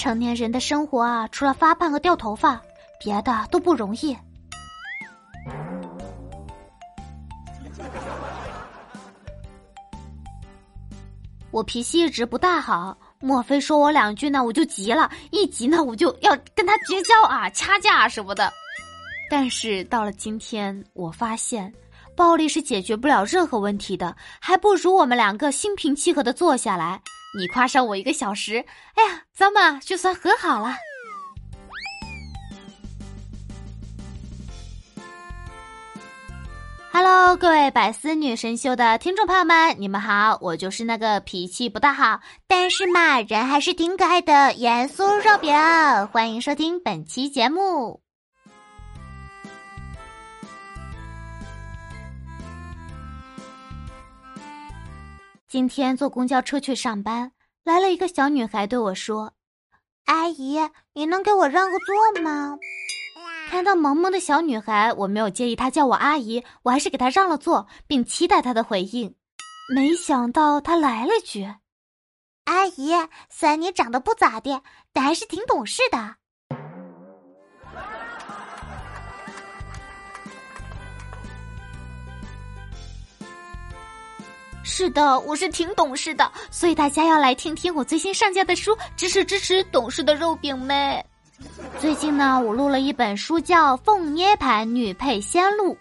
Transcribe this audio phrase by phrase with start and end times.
[0.00, 2.58] 成年人的生活啊，除了发胖和掉头发，
[2.98, 4.16] 别的都不容易。
[11.52, 18.50] 我脾气一直不大好，莫非说我两句呢，我就急了，一急呢，我就要跟他绝交啊，掐架什么的。
[19.30, 21.70] 但是到了今天，我发现
[22.16, 27.00] 暴力是解决不了任何问题的，还不如我们两个心平气和的坐下来。
[27.38, 30.74] 你夸上我一个小时，哎呀，咱们就算和好了。
[36.92, 45.54] Hello，各位百思女神秀的听众朋友们，你们好，我就是那个脾气不大好，但是嘛，人还是挺可爱的严肃肉饼。
[46.08, 48.02] 欢迎收听本期节目。
[55.50, 57.32] 今天坐公交车去上班，
[57.64, 59.32] 来了一个小女孩对我说
[60.06, 60.60] ：“阿姨，
[60.92, 62.56] 你能给我让个座吗？”
[63.50, 69.16] 看到萌萌的小女孩，我没有介意她叫我阿姨，我还是给她让了座，并期待她的回应。
[69.74, 71.52] 没想到她来了句
[72.46, 72.92] ：“阿姨，
[73.28, 76.14] 虽然你长得不咋地，但还是挺懂事的。”
[84.62, 91.04] 是的，我是挺懂事的，所以大家要来听听我最新上架的书，支持支持懂事的肉饼妹。
[91.78, 95.72] 最近呢，我录了一本书，叫《凤涅盘女配仙录》，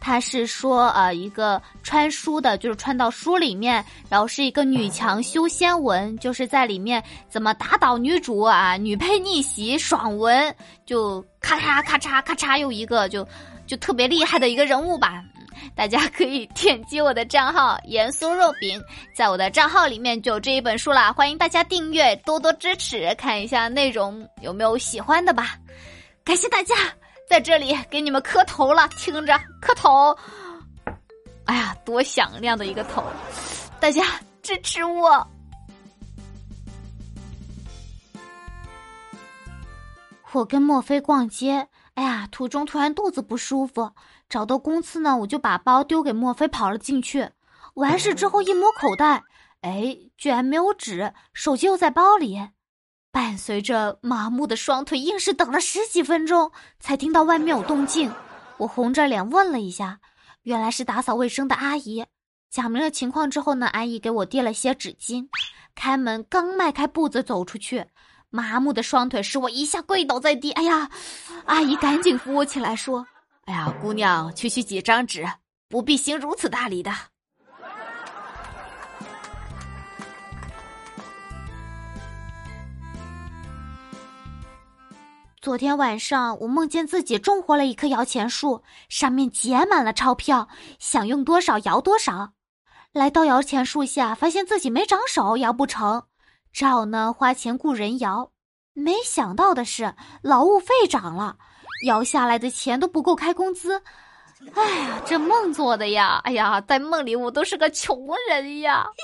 [0.00, 10.54] 它是说呃一个穿书的，就是穿到书里面，然后是一个女强修仙文，就是在里面怎么打倒女主啊，女配逆袭爽文，
[10.86, 13.26] 就咔嚓咔嚓咔嚓又一个，就
[13.66, 15.24] 就特别厉害的一个人物吧。
[15.74, 18.82] 大家可以点击我的账号“盐酥肉饼”，
[19.14, 21.12] 在我的账号里面就有这一本书啦。
[21.12, 25.56] 欢迎大家订阅，多多支持，看一下内容有没有喜欢的吧。
[26.24, 26.74] 感谢大家
[27.28, 30.16] 在这里给你们磕头了，听着磕头。
[31.44, 33.02] 哎呀，多响亮的一个头！
[33.80, 34.04] 大家
[34.42, 35.26] 支持我。
[40.32, 43.90] 我跟莫非逛街，哎呀，途中突然肚子不舒服。
[44.28, 47.30] 找到公厕呢，我就把包丢给莫非，跑了进去。
[47.74, 49.22] 完事之后一摸口袋，
[49.62, 52.48] 哎，居然没有纸，手机又在包里。
[53.10, 58.12] 伴随着麻木的双腿，硬是等了十几分钟，才听到外面有动静。
[58.58, 60.00] 我红着脸问了一下，
[60.42, 62.04] 原来是打扫卫生的阿姨。
[62.50, 65.28] 讲明了情况之后呢，阿姨给我递了些纸巾。
[65.74, 67.86] 开门刚迈开步子走出去，
[68.30, 70.52] 麻木的双腿使我一下跪倒在地。
[70.52, 70.90] 哎呀，
[71.46, 73.06] 阿姨赶紧扶我起来，说。
[73.48, 75.26] 哎呀，姑娘，区区几张纸，
[75.70, 76.92] 不必行如此大礼的。
[85.40, 90.46] 昨天晚上，我梦见自己种活了一棵摇钱树，上面结满了钞票，
[90.78, 92.32] 想用多少摇多少。
[92.92, 96.04] 来到摇钱树下，发现自己没长手，摇不成，
[96.52, 98.30] 只好呢花钱雇人摇。
[98.74, 101.38] 没想到的是，劳务费涨了。
[101.86, 103.82] 摇下来的钱都不够开工资，
[104.54, 106.20] 哎呀，这梦做的呀！
[106.24, 108.86] 哎呀，在梦里我都是个穷人呀。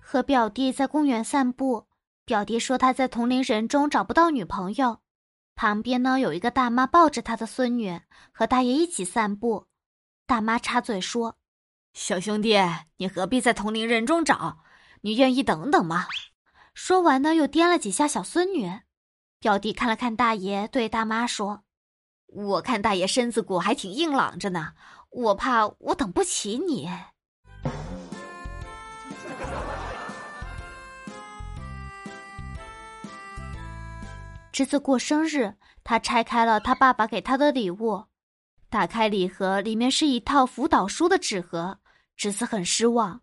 [0.00, 1.86] 和表弟在公园散步，
[2.24, 5.00] 表弟说他在同龄人中找不到女朋友，
[5.54, 8.00] 旁边呢有一个大妈抱着他的孙女，
[8.32, 9.66] 和大爷一起散步。
[10.26, 11.36] 大妈插嘴说
[11.92, 12.58] ：“小兄弟，
[12.96, 14.58] 你何必在同龄人中找？
[15.02, 16.06] 你愿意等等吗？”
[16.80, 18.70] 说完呢，又掂了几下小孙女。
[19.40, 21.64] 表弟看了看大爷，对大妈说
[22.32, 24.74] ：“我看大爷身子骨还挺硬朗着呢，
[25.10, 26.88] 我怕我等不起你。”
[34.52, 38.04] 侄子过生日，他拆开了他爸爸给他的礼物。
[38.70, 41.80] 打开礼盒，里面是一套辅导书的纸盒。
[42.16, 43.22] 侄子很失望。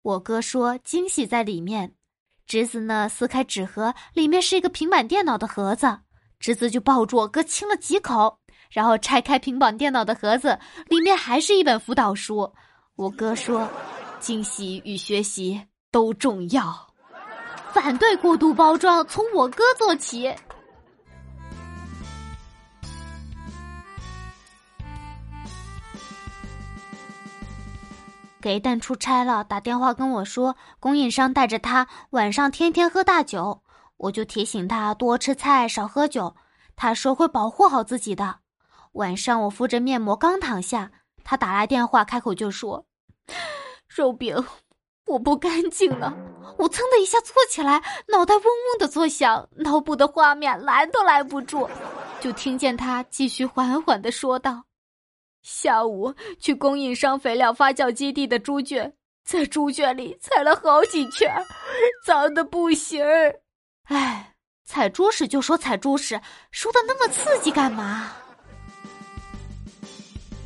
[0.00, 1.95] 我哥说惊喜在里面。
[2.46, 3.08] 侄子呢？
[3.08, 5.98] 撕开纸盒，里面是一个平板电脑的盒子。
[6.38, 8.38] 侄子就抱住我哥亲了几口，
[8.70, 12.52] 然后拆开平板电脑的盒子，里面还是一本辅导书。
[12.94, 13.68] 我哥说
[14.20, 15.60] ：“惊喜与学习
[15.90, 16.86] 都重要，
[17.72, 20.32] 反对过度包装，从我哥做起。”
[28.40, 33.62] 给蛋出差了，打电话跟我说，供应商带着他晚上天天喝大酒，
[33.96, 36.36] 我就提醒他多吃菜少喝酒。
[36.76, 38.40] 他说会保护好自己的。
[38.92, 40.90] 晚上我敷着面膜刚躺下，
[41.24, 42.86] 他打来电话，开口就说
[43.88, 44.44] ：“肉饼，
[45.06, 46.14] 我不干净了！
[46.58, 51.68] 我噌的一下坐起来，脑袋嗡嗡的作响，脑补的画面拦都拦不住，
[52.20, 54.62] 就听见他继续缓缓的说道
[55.46, 58.92] ：“下午去供应商肥料发酵基地的猪圈，
[59.24, 61.32] 在猪圈里踩了好几圈，
[62.04, 63.32] 脏的不行儿。
[63.84, 64.34] 哎，
[64.64, 66.20] 踩猪屎就说踩猪屎，
[66.50, 68.10] 说的那么刺激干嘛？”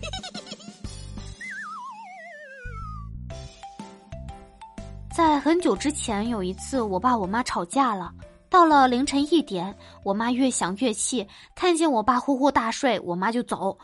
[5.17, 8.13] 在很久之前，有一次我爸我妈吵架了。
[8.51, 13.79] 到了凌晨一点，我妈越想越气，看见我爸呼呼大睡，我妈就走，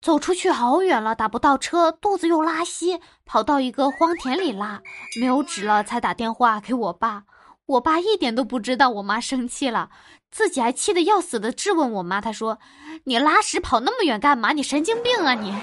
[0.00, 4.80] 走出去好远了，打不到车，肚子又拉稀，跑到一个荒田里拉，
[5.20, 7.24] 没有纸了，才打电话给我爸。
[7.66, 9.90] 我爸一点都不知道我妈生气了，
[10.30, 12.58] 自己还气得要死的质问我妈，他说
[13.04, 14.52] ：“你拉屎跑那么远干嘛？
[14.52, 15.54] 你神经病啊你！”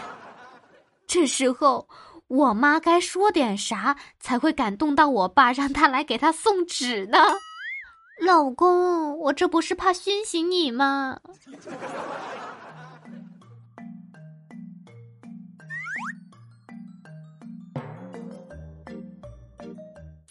[1.08, 1.88] 这时候。
[2.30, 7.20] 我妈该说点啥才会感动到我爸，让他来给他送纸呢？
[8.20, 11.22] 老公，我这不是怕熏醒你吗？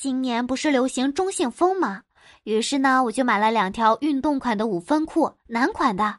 [0.07, 2.03] 今年不是流行中性风吗？
[2.45, 6.19] 于是呢，我就买了两条运动款的五分裤，男款的。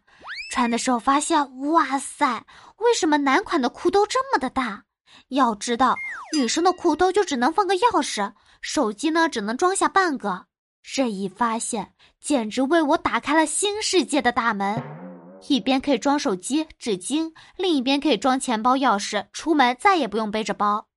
[0.52, 2.46] 穿的时候发现，哇塞，
[2.80, 4.84] 为什么男款的裤兜这么的大？
[5.30, 5.96] 要知道，
[6.36, 10.48] 女生的裤兜就只能放个钥匙，手机呢只能装下半个。
[10.84, 14.84] 这一发现，简直为我打开了新世界的大门。
[15.48, 20.88] 一边可以装手机、纸巾，另一边可以装钱包、钥匙，出门再也不用背着包，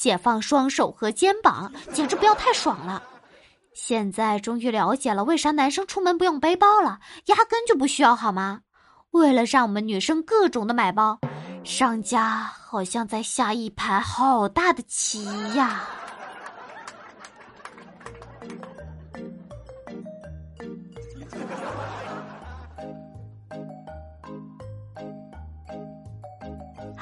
[0.00, 3.02] 解放双手和肩膀，简直不要太爽了。
[3.74, 8.62] 现在终于了解了为啥男生出门不用背包了，压根就不需要，好吗？
[9.10, 11.18] 为了让我们女生各种的买包。
[11.64, 15.22] 商家好像在下一盘好大的棋
[15.54, 15.82] 呀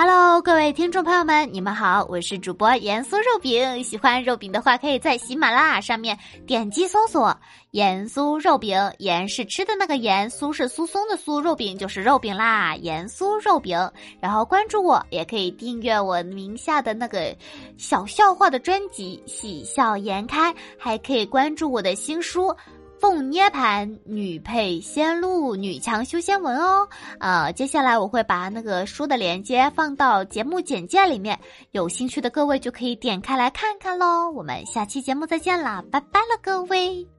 [0.00, 3.82] ！Hello，各位听众朋友们，你们好，我是主播盐酥肉饼。
[3.82, 6.16] 喜欢肉饼的话，可以在喜马拉雅上面
[6.46, 7.36] 点击搜索
[7.72, 8.78] “盐酥肉饼”。
[9.00, 12.76] 盐是吃的那个盐，酥是酥松的酥，肉饼就是肉饼啦。
[12.76, 13.76] 盐酥肉饼，
[14.20, 17.36] 然后关注我，也可以订阅我名下的那个
[17.76, 22.54] 小笑话的专辑《喜笑颜开》，还可以关注我的新书。
[23.00, 26.88] 凤涅盘女配仙路女强修仙文哦，
[27.20, 31.38] 呃，接下来我会把那个书的链接放到节目简介里面，
[31.72, 34.30] 有兴趣的各位就可以点开来看看喽。
[34.30, 37.17] 我们下期节目再见啦，拜拜了各位。